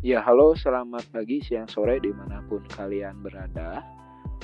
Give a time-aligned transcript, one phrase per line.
[0.00, 3.84] Ya, halo, selamat pagi, siang, sore, di mana pun kalian berada.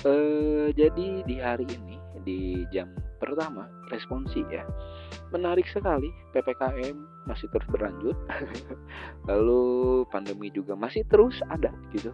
[0.05, 1.97] Eh, jadi di hari ini,
[2.29, 4.69] di jam pertama, responsi ya.
[5.33, 6.93] Menarik sekali, PPKM
[7.25, 8.13] masih terus berlanjut.
[9.33, 12.13] Lalu pandemi juga masih terus ada gitu.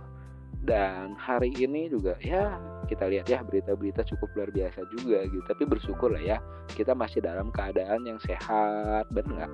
[0.62, 2.54] Dan hari ini juga ya
[2.86, 5.42] kita lihat ya berita-berita cukup luar biasa juga gitu.
[5.50, 6.38] Tapi bersyukur lah ya,
[6.78, 9.52] kita masih dalam keadaan yang sehat, benar nggak?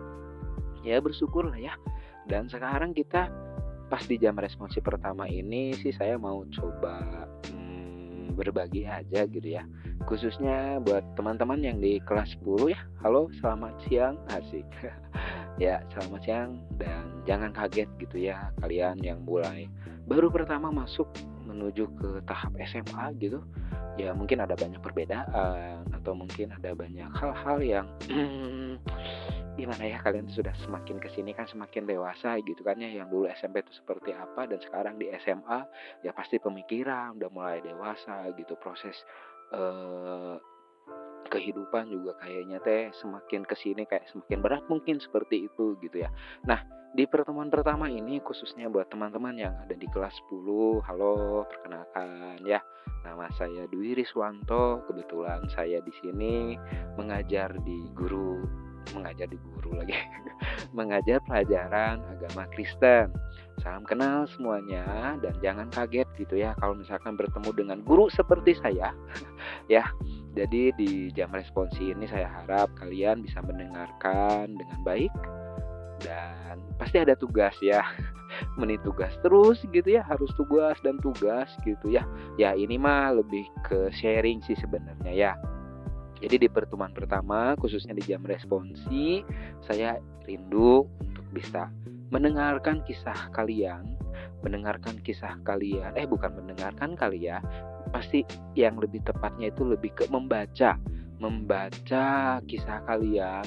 [0.84, 1.73] Ya bersyukur lah ya.
[2.29, 3.47] Dan sekarang kita
[3.89, 9.65] pas di jam responsi pertama ini sih saya mau coba hmm, berbagi aja gitu ya.
[10.05, 12.80] Khususnya buat teman-teman yang di kelas 10 ya.
[13.01, 14.16] Halo selamat siang.
[14.30, 14.69] Asik.
[15.59, 19.66] Ya selamat siang dan jangan kaget gitu ya kalian yang mulai
[20.07, 21.10] baru pertama masuk
[21.51, 23.43] menuju ke tahap SMA gitu.
[23.98, 27.87] Ya mungkin ada banyak perbedaan atau mungkin ada banyak hal-hal yang
[29.58, 33.26] gimana ya kalian sudah semakin ke sini kan semakin dewasa gitu kan ya yang dulu
[33.34, 35.66] SMP itu seperti apa dan sekarang di SMA
[36.06, 38.95] ya pasti pemikiran udah mulai dewasa gitu proses
[39.50, 40.38] eh,
[41.28, 46.10] kehidupan juga kayaknya teh semakin ke sini kayak semakin berat mungkin seperti itu gitu ya.
[46.46, 46.62] Nah
[46.95, 52.62] di pertemuan pertama ini khususnya buat teman-teman yang ada di kelas 10 halo perkenalkan ya.
[53.02, 56.54] Nama saya Dwi Riswanto kebetulan saya di sini
[56.96, 59.94] mengajar di guru mengajar di guru lagi.
[60.76, 63.12] Mengajar pelajaran agama Kristen.
[63.58, 68.94] Salam kenal semuanya dan jangan kaget gitu ya kalau misalkan bertemu dengan guru seperti saya.
[69.69, 69.84] Ya
[70.32, 75.12] jadi di jam responsi ini saya harap kalian bisa mendengarkan dengan baik
[76.00, 77.82] dan pasti ada tugas ya.
[78.60, 82.04] Menit tugas terus gitu ya harus tugas dan tugas gitu ya.
[82.41, 85.32] Ya ini mah lebih ke sharing sih sebenarnya ya
[86.19, 89.22] jadi di pertemuan pertama, khususnya di jam responsi,
[89.62, 91.71] saya rindu untuk bisa
[92.11, 93.87] mendengarkan kisah kalian,
[94.43, 95.94] mendengarkan kisah kalian.
[95.94, 97.39] Eh, bukan mendengarkan kali ya.
[97.94, 98.27] Pasti
[98.59, 100.77] yang lebih tepatnya itu lebih ke membaca,
[101.23, 103.47] membaca kisah kalian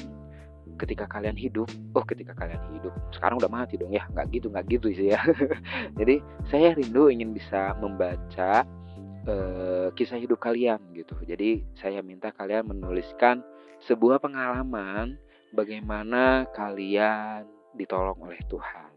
[0.79, 1.69] ketika kalian hidup.
[1.93, 2.93] Oh, ketika kalian hidup.
[3.13, 4.07] Sekarang udah mati dong ya.
[4.15, 5.21] Nggak gitu, nggak gitu sih ya.
[5.99, 8.65] Jadi, saya rindu ingin bisa membaca
[9.27, 11.17] uh, kisah hidup kalian gitu.
[11.25, 13.45] Jadi saya minta kalian menuliskan
[13.85, 15.17] sebuah pengalaman
[15.53, 17.45] bagaimana kalian
[17.75, 18.91] ditolong oleh Tuhan.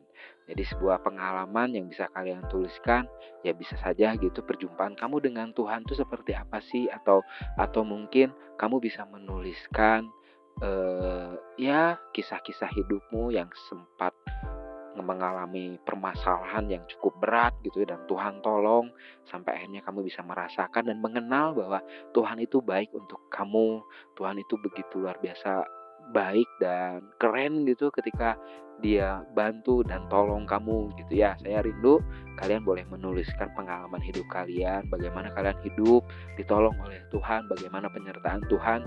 [0.45, 3.09] Jadi sebuah pengalaman yang bisa kalian tuliskan
[3.41, 7.25] ya bisa saja gitu perjumpaan kamu dengan Tuhan itu seperti apa sih atau
[7.57, 8.29] atau mungkin
[8.61, 10.13] kamu bisa menuliskan
[10.61, 14.14] uh, ya kisah-kisah hidupmu yang sempat
[15.04, 18.88] mengalami permasalahan yang cukup berat gitu ya, dan Tuhan tolong
[19.28, 21.84] sampai akhirnya kamu bisa merasakan dan mengenal bahwa
[22.16, 23.84] Tuhan itu baik untuk kamu
[24.16, 25.65] Tuhan itu begitu luar biasa
[26.12, 28.37] baik dan keren gitu ketika
[28.82, 31.38] dia bantu dan tolong kamu gitu ya.
[31.41, 32.03] Saya rindu
[32.36, 36.03] kalian boleh menuliskan pengalaman hidup kalian bagaimana kalian hidup
[36.34, 38.82] ditolong oleh Tuhan bagaimana penyertaan Tuhan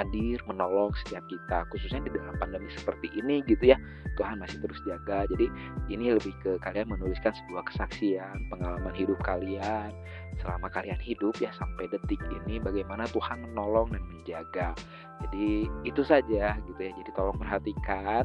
[0.00, 3.78] hadir menolong setiap kita khususnya di dalam pandemi seperti ini gitu ya.
[4.16, 5.28] Tuhan masih terus jaga.
[5.28, 5.46] Jadi
[5.92, 9.92] ini lebih ke kalian menuliskan sebuah kesaksian pengalaman hidup kalian
[10.40, 14.68] selama kalian hidup ya sampai detik ini bagaimana Tuhan menolong dan menjaga.
[15.28, 16.92] Jadi itu saja gitu ya.
[16.96, 18.24] Jadi tolong perhatikan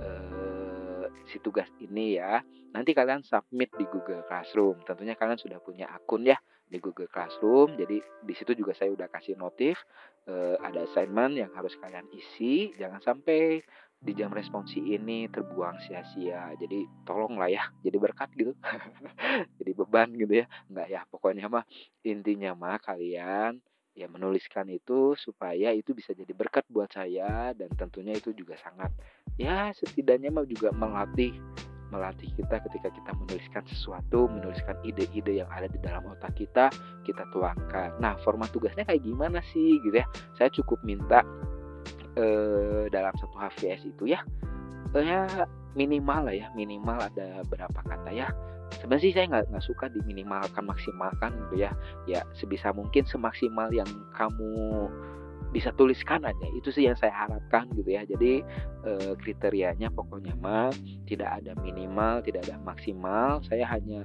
[0.00, 2.44] eh, si tugas ini ya.
[2.74, 4.82] Nanti kalian submit di Google Classroom.
[4.82, 6.36] Tentunya kalian sudah punya akun ya
[6.74, 7.78] di Google Classroom.
[7.78, 9.78] Jadi di situ juga saya udah kasih notif
[10.26, 12.74] uh, ada assignment yang harus kalian isi.
[12.74, 13.62] Jangan sampai
[14.04, 16.50] di jam responsi ini terbuang sia-sia.
[16.58, 18.52] Jadi tolonglah ya, jadi berkat gitu.
[19.62, 20.46] jadi beban gitu ya.
[20.66, 21.64] Enggak ya, pokoknya mah
[22.02, 23.62] intinya mah kalian
[23.94, 28.90] ya menuliskan itu supaya itu bisa jadi berkat buat saya dan tentunya itu juga sangat
[29.38, 31.30] ya setidaknya mah juga melatih
[31.94, 36.74] melatih kita ketika kita menuliskan sesuatu, menuliskan ide-ide yang ada di dalam otak kita,
[37.06, 37.94] kita tuangkan.
[38.02, 40.06] Nah, format tugasnya kayak gimana sih gitu ya?
[40.34, 41.22] Saya cukup minta
[42.18, 44.26] eh, dalam satu HVS itu ya,
[44.98, 45.46] eh, ya
[45.78, 48.30] minimal lah ya, minimal ada berapa kata ya.
[48.82, 51.70] Sebenarnya sih saya nggak nggak suka diminimalkan maksimalkan gitu ya.
[52.10, 53.86] Ya sebisa mungkin semaksimal yang
[54.18, 54.90] kamu
[55.54, 56.46] bisa tuliskan aja.
[56.58, 58.02] Itu sih yang saya harapkan gitu ya.
[58.02, 58.42] Jadi
[58.82, 58.92] e,
[59.22, 60.74] kriterianya pokoknya mah
[61.06, 63.38] tidak ada minimal tidak ada maksimal.
[63.46, 64.02] Saya hanya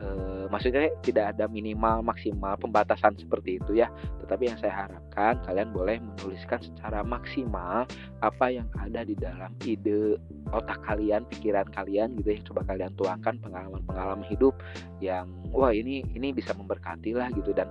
[0.00, 0.06] e,
[0.48, 3.92] maksudnya tidak ada minimal maksimal pembatasan seperti itu ya.
[4.24, 7.84] Tetapi yang saya harapkan kalian boleh menuliskan secara maksimal
[8.24, 10.16] apa yang ada di dalam ide
[10.56, 12.40] otak kalian pikiran kalian gitu ya.
[12.48, 14.56] Coba kalian tuangkan pengalaman-pengalaman hidup
[15.04, 17.52] yang wah ini ini bisa memberkati lah gitu.
[17.52, 17.68] Dan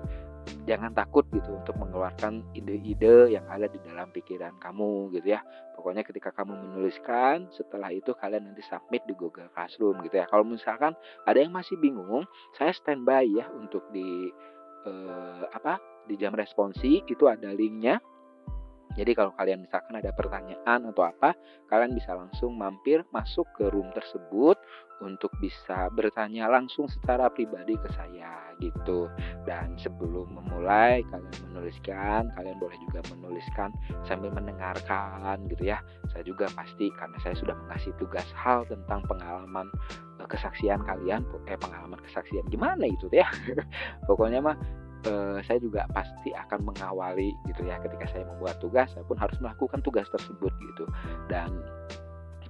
[0.69, 5.41] jangan takut gitu untuk mengeluarkan ide-ide yang ada di dalam pikiran kamu gitu ya.
[5.73, 10.25] Pokoknya ketika kamu menuliskan setelah itu kalian nanti submit di Google Classroom gitu ya.
[10.29, 10.93] Kalau misalkan
[11.25, 14.29] ada yang masih bingung saya standby ya untuk di
[14.85, 17.01] eh, apa di jam responsi.
[17.05, 18.01] Itu ada linknya
[18.95, 21.31] jadi kalau kalian misalkan ada pertanyaan atau apa,
[21.71, 24.59] kalian bisa langsung mampir masuk ke room tersebut
[25.01, 29.09] untuk bisa bertanya langsung secara pribadi ke saya gitu.
[29.43, 33.73] Dan sebelum memulai kalian menuliskan, kalian boleh juga menuliskan
[34.05, 35.81] sambil mendengarkan gitu ya.
[36.13, 39.67] Saya juga pasti karena saya sudah mengasih tugas hal tentang pengalaman
[40.21, 43.25] eh, kesaksian kalian, eh pengalaman kesaksian gimana itu ya.
[44.07, 44.57] Pokoknya mah
[45.07, 47.79] uh, saya juga pasti akan mengawali gitu ya.
[47.81, 50.85] Ketika saya membuat tugas saya pun harus melakukan tugas tersebut gitu.
[51.29, 51.49] Dan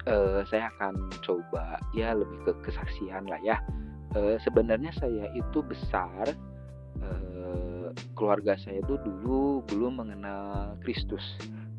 [0.08, 3.58] uh, saya akan coba ya lebih ke kesaksian lah ya.
[4.12, 6.36] Uh, sebenarnya saya itu besar
[7.00, 11.24] uh, keluarga saya itu dulu belum mengenal Kristus.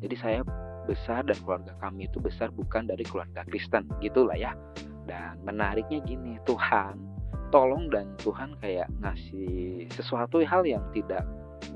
[0.01, 0.39] Jadi saya
[0.83, 4.57] besar dan keluarga kami itu besar bukan dari keluarga Kristen gitulah ya.
[5.03, 7.12] Dan menariknya gini Tuhan
[7.53, 11.21] tolong dan Tuhan kayak ngasih sesuatu hal yang tidak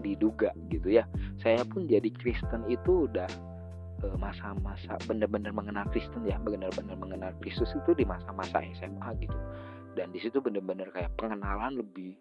[0.01, 1.05] diduga gitu ya.
[1.37, 3.29] Saya pun jadi Kristen itu udah
[4.01, 9.37] eh, masa-masa benar-benar mengenal Kristen ya benar-benar mengenal Kristus itu di masa-masa SMA gitu.
[9.93, 12.17] Dan di situ benar-benar kayak pengenalan lebih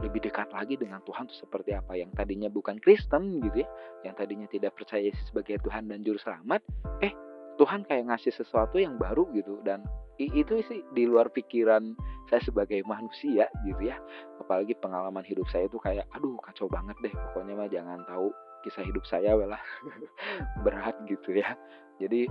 [0.00, 1.92] lebih dekat lagi dengan Tuhan itu seperti apa.
[2.00, 3.68] Yang tadinya bukan Kristen gitu ya
[4.08, 6.64] yang tadinya tidak percaya sebagai Tuhan dan juru selamat
[7.04, 7.12] eh
[7.54, 9.86] Tuhan kayak ngasih sesuatu yang baru gitu dan
[10.18, 11.94] itu sih di luar pikiran
[12.30, 13.98] saya sebagai manusia gitu ya.
[14.38, 18.30] Apalagi pengalaman hidup saya itu kayak aduh kacau banget deh pokoknya mah jangan tahu
[18.62, 19.60] kisah hidup saya lah.
[20.64, 21.58] Berat gitu ya.
[21.98, 22.26] Jadi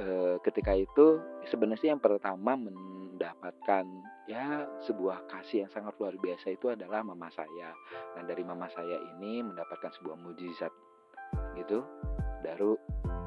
[0.00, 0.06] e,
[0.44, 3.84] ketika itu sebenarnya yang pertama mendapatkan
[4.28, 7.72] ya sebuah kasih yang sangat luar biasa itu adalah mama saya.
[8.16, 10.72] Dan dari mama saya ini mendapatkan sebuah mujizat
[11.54, 11.86] gitu
[12.42, 12.76] baru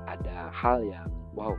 [0.10, 1.54] ada hal yang wow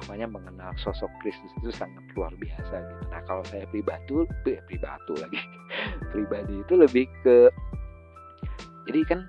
[0.00, 3.04] pokoknya mengenal sosok Kristus itu sangat luar biasa gitu.
[3.12, 4.24] Nah kalau saya pribadi,
[4.64, 5.40] pribadi lagi,
[6.12, 7.52] pribadi itu lebih ke,
[8.88, 9.20] jadi kan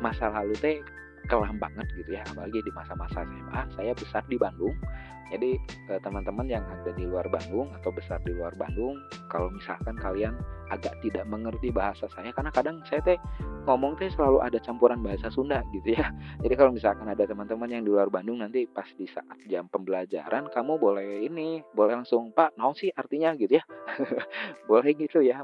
[0.00, 0.80] masa lalu teh
[1.28, 3.60] kelam banget gitu ya, apalagi di masa-masa SMA.
[3.76, 4.72] Saya besar di Bandung,
[5.32, 5.56] jadi
[5.88, 9.00] eh, teman-teman yang ada di luar Bandung atau besar di luar Bandung,
[9.32, 10.36] kalau misalkan kalian
[10.72, 13.18] agak tidak mengerti bahasa saya, karena kadang saya teh
[13.64, 16.12] ngomong teh selalu ada campuran bahasa Sunda gitu ya.
[16.44, 20.52] Jadi kalau misalkan ada teman-teman yang di luar Bandung nanti pas di saat jam pembelajaran,
[20.52, 23.64] kamu boleh ini, boleh langsung Pak, naon sih artinya gitu ya.
[24.70, 25.40] boleh gitu ya.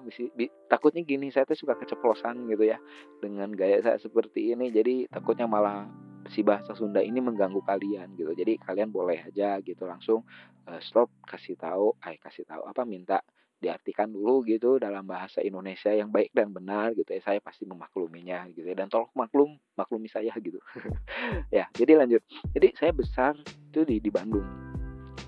[0.69, 2.77] Takutnya gini, saya teh suka keceplosan gitu ya
[3.25, 4.69] dengan gaya saya seperti ini.
[4.69, 5.89] Jadi takutnya malah
[6.29, 8.37] si bahasa Sunda ini mengganggu kalian gitu.
[8.37, 10.27] Jadi kalian boleh aja gitu langsung
[10.69, 13.25] uh, stop kasih tahu, ay kasih tahu apa minta
[13.61, 17.21] diartikan dulu gitu dalam bahasa Indonesia yang baik dan benar gitu ya.
[17.21, 18.75] Saya pasti memakluminya gitu ya.
[18.75, 20.59] Dan tolong maklum maklumi saya gitu.
[21.53, 22.25] Ya jadi lanjut.
[22.57, 24.45] Jadi saya besar itu di di Bandung.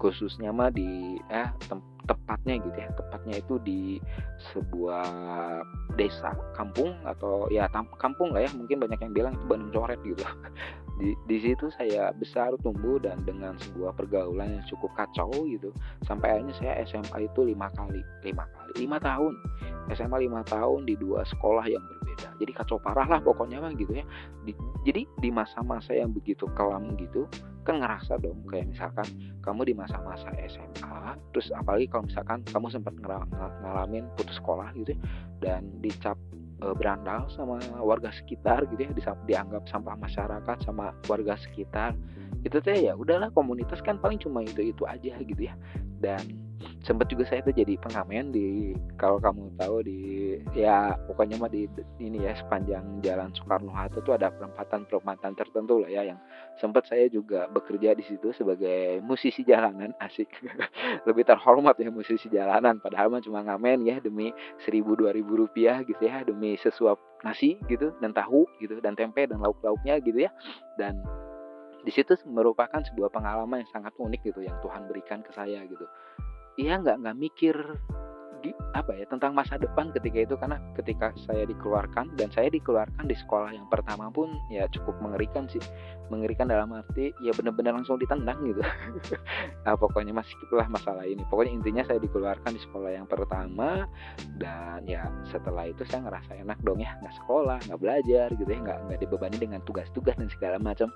[0.00, 1.78] Khususnya mah di eh tem
[2.08, 2.88] tepatnya gitu ya.
[2.96, 3.80] Tepatnya itu di
[4.50, 5.06] sebuah
[6.00, 7.68] desa kampung atau ya
[8.00, 8.50] kampung lah ya.
[8.56, 10.24] Mungkin banyak yang bilang itu Bandung coret gitu
[11.00, 15.72] di, di situ saya besar tumbuh dan dengan sebuah pergaulan yang cukup kacau gitu
[16.04, 18.00] sampai akhirnya saya SMA itu lima kali.
[18.24, 18.72] Lima kali?
[18.76, 19.32] Lima tahun.
[19.92, 22.28] SMA lima tahun di dua sekolah yang berbeda.
[22.38, 24.04] Jadi kacau parah lah pokoknya mah gitu ya.
[24.44, 24.52] Di,
[24.84, 27.26] jadi di masa-masa yang begitu kelam gitu
[27.62, 29.06] kan ngerasa dong kayak misalkan
[29.38, 32.94] kamu di masa-masa SMA terus apalagi kalau misalkan kamu sempat
[33.62, 35.00] ngalamin putus sekolah gitu ya,
[35.38, 36.18] dan dicap
[36.62, 41.92] uh, berandal sama warga sekitar gitu ya dianggap sampah masyarakat sama warga sekitar.
[42.46, 45.54] Itu teh ya udahlah komunitas kan paling cuma itu itu aja gitu ya.
[45.98, 46.22] Dan
[46.82, 50.00] sempat juga saya tuh jadi pengamen di kalau kamu tahu di
[50.54, 51.70] ya pokoknya mah di
[52.02, 56.18] ini ya sepanjang jalan Soekarno Hatta tuh ada perempatan-perempatan tertentu lah ya yang
[56.58, 60.28] sempat saya juga bekerja di situ sebagai musisi jalanan asik.
[61.08, 64.34] Lebih terhormat ya musisi jalanan padahal mah cuma ngamen ya demi
[64.66, 69.22] seribu dua ribu rupiah gitu ya demi sesuap nasi gitu dan tahu gitu dan tempe
[69.30, 70.30] dan lauk-lauknya gitu ya.
[70.74, 70.98] Dan
[71.82, 75.86] di situ merupakan sebuah pengalaman yang sangat unik gitu yang Tuhan berikan ke saya gitu
[76.60, 77.56] iya nggak nggak mikir
[78.42, 80.34] di, apa ya tentang masa depan ketika itu.
[80.34, 85.46] Karena ketika saya dikeluarkan dan saya dikeluarkan di sekolah yang pertama pun ya cukup mengerikan
[85.46, 85.62] sih.
[86.10, 88.60] Mengerikan dalam arti ya benar-benar langsung ditendang gitu.
[89.62, 91.22] Nah, pokoknya masih itulah masalah ini.
[91.30, 93.86] Pokoknya intinya saya dikeluarkan di sekolah yang pertama
[94.42, 96.98] dan ya setelah itu saya ngerasa enak dong ya.
[96.98, 98.58] Nggak sekolah nggak belajar gitu ya.
[98.58, 100.90] Nggak nggak dibebani dengan tugas-tugas dan segala macam.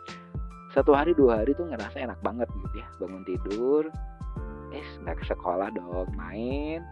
[0.75, 2.87] Satu hari dua hari tuh ngerasa enak banget gitu ya.
[2.99, 3.87] Bangun tidur
[4.75, 6.83] eh nggak ke sekolah dong main.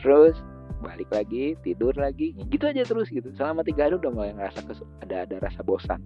[0.00, 0.34] Terus
[0.82, 3.30] balik lagi tidur lagi gitu aja terus gitu.
[3.34, 4.64] Selama tiga hari udah mulai ngerasa
[5.04, 6.00] ada ada rasa bosan.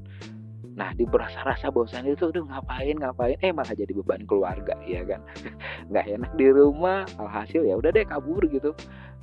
[0.78, 3.36] Nah di rasa rasa bosan itu udah ngapain ngapain?
[3.42, 5.20] Eh malah jadi beban keluarga ya kan?
[5.90, 8.70] Nggak enak di rumah alhasil ya udah deh kabur gitu.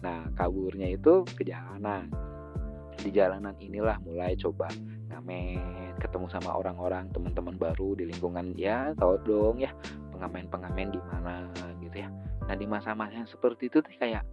[0.04, 2.12] Nah kaburnya itu ke jalanan.
[3.00, 4.68] Di jalanan inilah mulai coba
[5.08, 9.72] ngamen ketemu sama orang-orang teman-teman baru di lingkungan ya tau dong ya
[10.12, 11.48] pengamen-pengamen di mana
[11.96, 12.12] gitu ya.
[12.52, 14.28] Nah di masa-masa yang seperti itu tuh kayak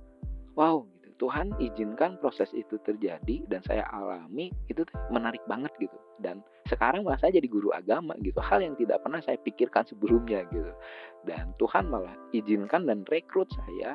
[0.58, 1.08] wow gitu.
[1.22, 5.94] Tuhan izinkan proses itu terjadi dan saya alami itu tuh menarik banget gitu.
[6.18, 8.42] Dan sekarang malah saya jadi guru agama gitu.
[8.42, 10.74] Hal yang tidak pernah saya pikirkan sebelumnya gitu.
[11.22, 13.94] Dan Tuhan malah izinkan dan rekrut saya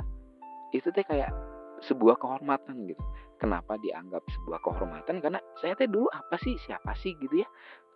[0.71, 1.35] itu teh kayak
[1.83, 3.03] sebuah kehormatan gitu.
[3.37, 5.19] Kenapa dianggap sebuah kehormatan?
[5.19, 7.13] Karena saya teh dulu apa sih, siapa sih?
[7.21, 7.47] gitu ya?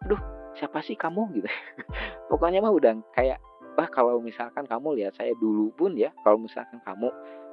[0.05, 0.19] Aduh,
[0.59, 1.39] siapa sih kamu?
[1.39, 1.49] gitu.
[2.29, 3.41] Pokoknya mah udah kayak
[3.77, 7.09] wah kalau misalkan kamu lihat saya dulu pun ya, kalau misalkan kamu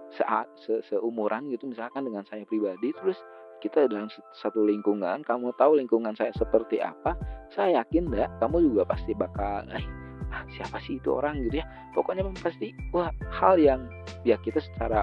[0.08, 3.20] saat se seumuran gitu misalkan dengan saya pribadi terus
[3.58, 4.06] kita dalam
[4.38, 7.18] satu lingkungan, kamu tahu lingkungan saya seperti apa,
[7.50, 9.84] saya yakin enggak kamu juga pasti bakal eh
[10.30, 11.66] ah, siapa sih itu orang gitu ya.
[11.92, 13.90] Pokoknya pasti wah hal yang
[14.22, 15.02] ya kita secara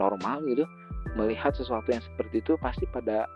[0.00, 0.64] normal gitu
[1.18, 3.26] melihat sesuatu yang seperti itu pasti pada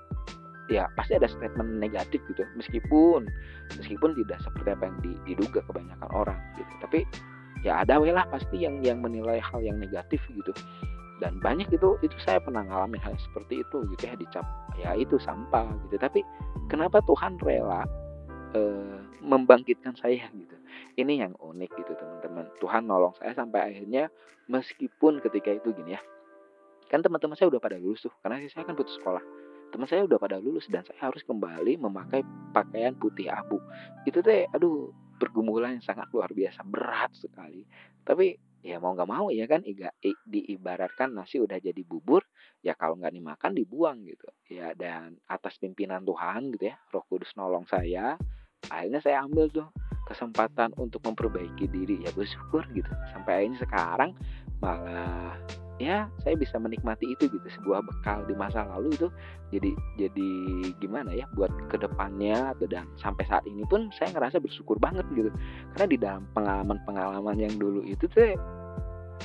[0.73, 2.45] ya pasti ada statement negatif gitu.
[2.57, 3.29] Meskipun
[3.81, 4.97] meskipun tidak seperti apa yang
[5.29, 6.73] diduga kebanyakan orang gitu.
[6.81, 7.01] Tapi
[7.65, 10.53] ya ada lah pasti yang yang menilai hal yang negatif gitu.
[11.23, 15.17] Dan banyak itu itu saya pernah ngalamin hal seperti itu gitu ya dicap ya itu
[15.21, 15.97] sampah gitu.
[16.01, 16.21] Tapi
[16.69, 17.87] kenapa Tuhan rela
[18.53, 18.61] e,
[19.23, 20.57] membangkitkan saya gitu?
[20.99, 22.51] Ini yang unik gitu teman-teman.
[22.59, 24.11] Tuhan nolong saya sampai akhirnya
[24.51, 26.03] meskipun ketika itu gini ya
[26.93, 29.19] kan teman-teman saya udah pada lulus tuh karena saya kan putus sekolah
[29.75, 32.23] teman saya udah pada lulus dan saya harus kembali memakai
[32.55, 33.59] pakaian putih abu.
[34.07, 37.67] Itu teh aduh pergumulan yang sangat luar biasa berat sekali.
[38.07, 39.67] Tapi ya mau nggak mau ya kan
[40.31, 42.23] diibaratkan nasi udah jadi bubur
[42.63, 44.31] ya kalau nggak dimakan dibuang gitu.
[44.47, 48.15] Ya dan atas pimpinan Tuhan gitu ya Roh Kudus nolong saya
[48.71, 49.67] akhirnya saya ambil tuh
[50.07, 52.07] kesempatan untuk memperbaiki diri.
[52.07, 52.95] Ya bersyukur gitu.
[53.11, 54.11] Sampai akhirnya sekarang
[54.63, 55.35] malah
[55.83, 59.09] ya saya bisa menikmati itu gitu sebuah bekal di masa lalu itu
[59.51, 60.31] jadi jadi
[60.79, 65.03] gimana ya buat ke depannya atau dan sampai saat ini pun saya ngerasa bersyukur banget
[65.19, 65.31] gitu.
[65.75, 68.39] Karena di dalam pengalaman-pengalaman yang dulu itu tuh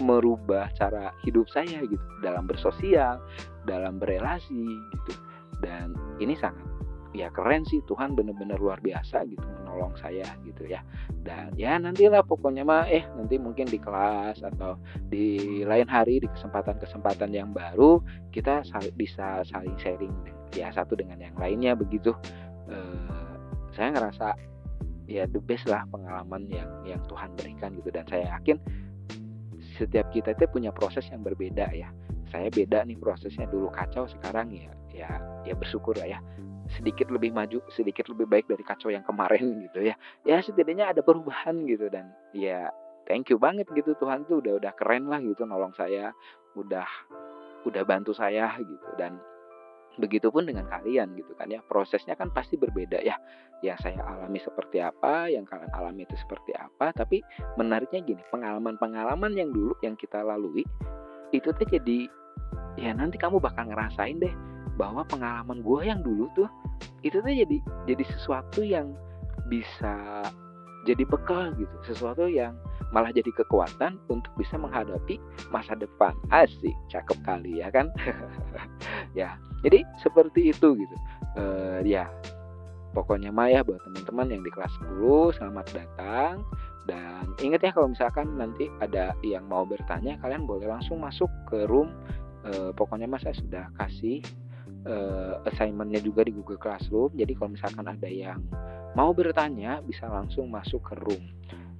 [0.01, 3.21] merubah cara hidup saya gitu dalam bersosial
[3.69, 5.13] dalam berelasi gitu.
[5.61, 6.65] Dan ini sangat
[7.13, 9.45] ya keren sih Tuhan bener-bener luar biasa gitu
[9.79, 10.83] menolong saya gitu ya.
[11.23, 14.75] Dan ya nantilah pokoknya mah eh nanti mungkin di kelas atau
[15.07, 18.03] di lain hari di kesempatan-kesempatan yang baru
[18.35, 20.11] kita sal bisa saling sharing
[20.51, 22.11] ya satu dengan yang lainnya begitu.
[22.67, 23.31] Eh,
[23.71, 24.35] saya ngerasa
[25.07, 27.87] ya the best lah pengalaman yang yang Tuhan berikan gitu.
[27.95, 28.59] Dan saya yakin
[29.79, 31.87] setiap kita itu punya proses yang berbeda ya.
[32.29, 35.09] Saya beda nih prosesnya dulu kacau sekarang ya ya
[35.47, 36.19] ya bersyukur lah ya
[36.77, 39.95] sedikit lebih maju, sedikit lebih baik dari kacau yang kemarin gitu ya.
[40.27, 42.69] Ya setidaknya ada perubahan gitu dan ya
[43.09, 43.97] thank you banget gitu.
[43.97, 46.13] Tuhan tuh udah udah keren lah gitu nolong saya,
[46.53, 46.85] udah
[47.65, 48.89] udah bantu saya gitu.
[48.95, 49.17] Dan
[49.99, 51.59] begitupun dengan kalian gitu kan ya.
[51.65, 53.17] Prosesnya kan pasti berbeda ya.
[53.59, 56.93] Yang saya alami seperti apa yang kalian alami itu seperti apa.
[56.95, 57.19] Tapi
[57.59, 60.63] menariknya gini pengalaman-pengalaman yang dulu yang kita lalui
[61.29, 62.09] itu tuh jadi
[62.79, 64.33] ya nanti kamu bakal ngerasain deh
[64.79, 66.47] bahwa pengalaman gue yang dulu tuh
[67.03, 68.95] itu tuh jadi jadi sesuatu yang
[69.51, 70.23] bisa
[70.87, 71.75] jadi bekal gitu.
[71.83, 72.55] Sesuatu yang
[72.95, 75.19] malah jadi kekuatan untuk bisa menghadapi
[75.51, 76.15] masa depan.
[76.31, 77.91] Asik cakep kali ya kan?
[79.17, 80.95] Ya jadi seperti itu gitu.
[81.33, 82.05] Uh, ya
[82.93, 84.71] pokoknya Maya buat teman-teman yang di kelas
[85.01, 86.45] 10 selamat datang.
[86.85, 91.65] Dan ingat ya kalau misalkan nanti ada yang mau bertanya kalian boleh langsung masuk ke
[91.65, 91.89] room.
[92.45, 94.23] Uh, pokoknya mas saya sudah kasih
[94.87, 97.13] uh, assignmentnya juga di Google Classroom.
[97.15, 98.39] Jadi kalau misalkan ada yang
[98.93, 101.23] mau bertanya bisa langsung masuk ke room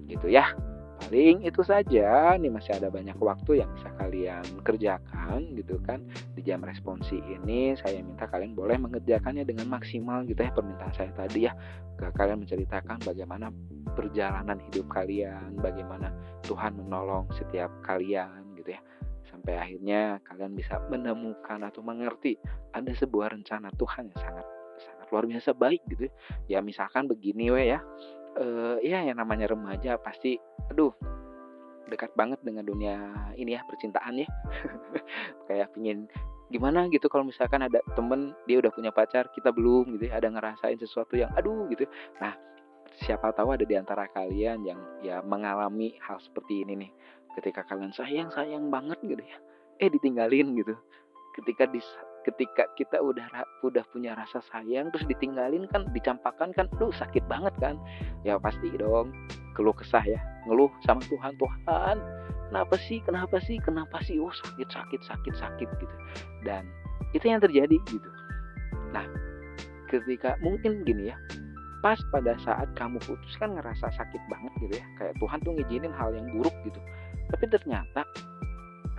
[0.10, 0.54] gitu ya.
[1.00, 2.36] Paling itu saja.
[2.36, 6.04] Nih masih ada banyak waktu yang bisa kalian kerjakan gitu kan
[6.36, 7.74] di jam responsi ini.
[7.80, 11.56] Saya minta kalian boleh mengerjakannya dengan maksimal gitu ya permintaan saya tadi ya.
[11.96, 13.48] Ke kalian menceritakan bagaimana
[13.96, 16.12] perjalanan hidup kalian, bagaimana
[16.44, 18.50] Tuhan menolong setiap kalian
[19.50, 22.38] sampai akhirnya kalian bisa menemukan atau mengerti
[22.70, 24.46] ada sebuah rencana Tuhan yang sangat
[24.78, 26.06] sangat luar biasa baik gitu
[26.46, 26.62] ya.
[26.62, 27.82] Misalkan begini we ya.
[28.38, 30.38] Uh, ya yang namanya remaja pasti
[30.70, 30.94] aduh
[31.90, 32.94] dekat banget dengan dunia
[33.42, 34.30] ini ya percintaan ya.
[35.50, 36.06] Kayak pingin
[36.54, 40.30] gimana gitu kalau misalkan ada temen dia udah punya pacar kita belum gitu ya ada
[40.30, 41.86] ngerasain sesuatu yang aduh gitu
[42.18, 42.34] nah
[43.06, 46.92] siapa tahu ada di antara kalian yang ya mengalami hal seperti ini nih
[47.38, 49.38] ketika kalian sayang sayang banget gitu ya.
[49.80, 50.74] Eh ditinggalin gitu.
[51.38, 51.80] Ketika di
[52.28, 53.26] ketika kita udah
[53.64, 57.78] udah punya rasa sayang terus ditinggalin kan dicampakkan kan lu sakit banget kan?
[58.26, 59.14] Ya pasti dong.
[59.56, 60.20] Keluh kesah ya.
[60.50, 61.98] Ngeluh sama Tuhan Tuhan
[62.50, 64.18] kenapa sih kenapa sih kenapa sih?
[64.18, 65.96] Oh sakit sakit sakit sakit gitu.
[66.44, 66.66] Dan
[67.14, 68.10] itu yang terjadi gitu.
[68.92, 69.06] Nah
[69.88, 71.18] ketika mungkin gini ya
[71.80, 74.86] pas pada saat kamu putus kan ngerasa sakit banget gitu ya.
[75.00, 76.82] Kayak Tuhan tuh ngizinin hal yang buruk gitu
[77.30, 78.04] tapi ternyata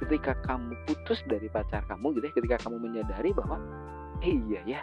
[0.00, 3.60] ketika kamu putus dari pacar kamu gitu ya ketika kamu menyadari bahwa
[4.24, 4.80] eh, iya ya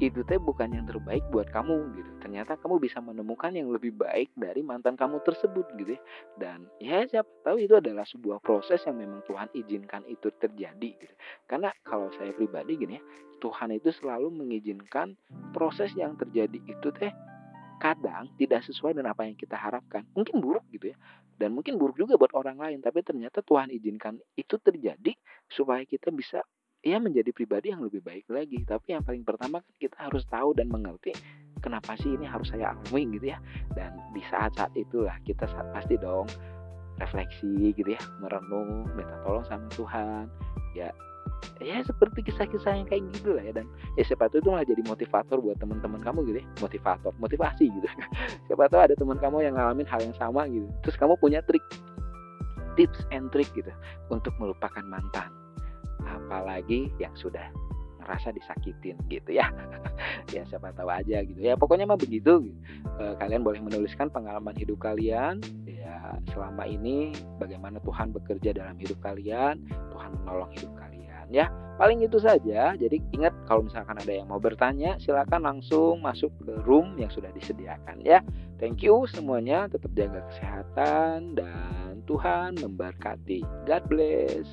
[0.00, 2.10] itu teh bukan yang terbaik buat kamu gitu.
[2.24, 6.00] Ternyata kamu bisa menemukan yang lebih baik dari mantan kamu tersebut gitu ya.
[6.40, 11.14] Dan ya siapa tahu itu adalah sebuah proses yang memang Tuhan izinkan itu terjadi gitu.
[11.44, 13.02] Karena kalau saya pribadi gini ya
[13.44, 15.16] Tuhan itu selalu mengizinkan
[15.52, 17.12] proses yang terjadi itu teh
[17.80, 20.04] kadang tidak sesuai dengan apa yang kita harapkan.
[20.12, 20.96] Mungkin buruk gitu ya.
[21.40, 25.16] Dan mungkin buruk juga buat orang lain, tapi ternyata Tuhan izinkan itu terjadi
[25.48, 26.44] supaya kita bisa
[26.84, 28.60] ya menjadi pribadi yang lebih baik lagi.
[28.68, 31.16] Tapi yang paling pertama kan kita harus tahu dan mengerti
[31.64, 33.40] kenapa sih ini harus saya alami gitu ya.
[33.72, 36.28] Dan di saat-saat itulah kita pasti dong
[37.00, 40.28] refleksi gitu ya, merenung, minta tolong sama Tuhan.
[40.76, 40.92] Ya
[41.60, 43.66] ya seperti kisah-kisah yang kayak gitu lah ya dan
[44.00, 46.46] ya siapa tahu itu malah jadi motivator buat teman-teman kamu gitu ya.
[46.64, 47.88] Motivator motivasi gitu.
[48.48, 50.66] Siapa tahu ada teman kamu yang ngalamin hal yang sama gitu.
[50.82, 51.62] Terus kamu punya trik
[52.80, 53.70] tips and trick gitu
[54.08, 55.28] untuk melupakan mantan.
[56.00, 57.44] Apalagi yang sudah
[58.00, 59.52] ngerasa disakitin gitu ya.
[60.30, 61.42] Ya siapa tahu aja gitu.
[61.42, 62.54] Ya pokoknya mah begitu gitu.
[63.02, 65.42] e, kalian boleh menuliskan pengalaman hidup kalian.
[65.66, 67.10] Ya selama ini
[67.42, 69.58] bagaimana Tuhan bekerja dalam hidup kalian
[69.90, 70.99] Tuhan menolong hidup kalian
[71.30, 71.48] ya.
[71.80, 72.76] Paling itu saja.
[72.76, 77.32] Jadi ingat kalau misalkan ada yang mau bertanya silakan langsung masuk ke room yang sudah
[77.32, 78.20] disediakan ya.
[78.60, 79.64] Thank you semuanya.
[79.72, 83.40] Tetap jaga kesehatan dan Tuhan memberkati.
[83.64, 84.44] God bless